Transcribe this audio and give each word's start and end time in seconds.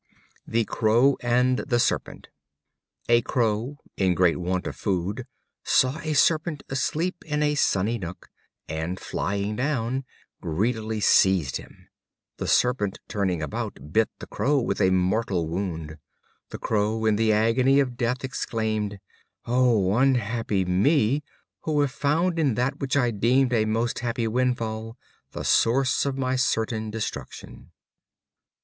The 0.47 0.65
Crow 0.65 1.15
and 1.21 1.59
the 1.59 1.77
Serpent. 1.79 2.29
A 3.07 3.21
Crow, 3.21 3.77
in 3.97 4.15
great 4.15 4.37
want 4.37 4.65
of 4.65 4.75
food, 4.75 5.27
saw 5.63 5.99
a 5.99 6.13
Serpent 6.15 6.63
asleep 6.69 7.17
in 7.23 7.43
a 7.43 7.53
sunny 7.53 7.99
nook, 7.99 8.29
and 8.67 8.99
flying 8.99 9.55
down, 9.57 10.05
greedily 10.41 11.01
seized 11.01 11.57
him. 11.57 11.87
The 12.37 12.47
Serpent, 12.47 12.97
turning 13.07 13.43
about, 13.43 13.91
bit 13.93 14.09
the 14.17 14.25
Crow 14.25 14.59
with 14.59 14.81
a 14.81 14.89
mortal 14.89 15.47
wound. 15.47 15.99
The 16.49 16.57
Crow 16.57 17.05
in 17.05 17.15
the 17.15 17.31
agony 17.31 17.79
of 17.79 17.95
death 17.95 18.23
exclaimed: 18.23 18.97
"O 19.45 19.95
unhappy 19.95 20.65
me! 20.65 21.21
who 21.65 21.79
have 21.81 21.91
found 21.91 22.39
in 22.39 22.55
that 22.55 22.79
which 22.79 22.97
I 22.97 23.11
deemed 23.11 23.53
a 23.53 23.65
most 23.65 23.99
happy 23.99 24.27
windfall 24.27 24.97
the 25.33 25.43
source 25.43 26.07
of 26.07 26.17
my 26.17 26.37
certain 26.37 26.89
destruction." 26.89 27.69